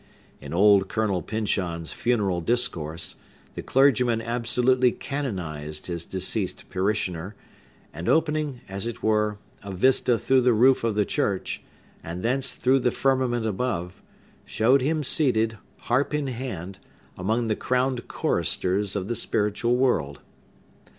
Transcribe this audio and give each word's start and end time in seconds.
In 0.39 0.51
old 0.51 0.87
Colonel 0.89 1.21
Pyncheon's 1.21 1.93
funeral 1.93 2.41
discourse 2.41 3.17
the 3.53 3.61
clergyman 3.61 4.19
absolutely 4.19 4.91
canonized 4.91 5.85
his 5.85 6.03
deceased 6.03 6.67
parishioner, 6.71 7.35
and 7.93 8.09
opening, 8.09 8.61
as 8.67 8.87
it 8.87 9.03
were, 9.03 9.37
a 9.61 9.71
vista 9.71 10.17
through 10.17 10.41
the 10.41 10.53
roof 10.55 10.83
of 10.83 10.95
the 10.95 11.05
church, 11.05 11.61
and 12.03 12.23
thence 12.23 12.55
through 12.55 12.79
the 12.79 12.89
firmament 12.89 13.45
above, 13.45 14.01
showed 14.43 14.81
him 14.81 15.03
seated, 15.03 15.59
harp 15.81 16.15
in 16.15 16.25
hand, 16.25 16.79
among 17.15 17.47
the 17.47 17.55
crowned 17.55 18.07
choristers 18.07 18.95
of 18.95 19.07
the 19.07 19.13
spiritual 19.13 19.75
world. 19.75 20.21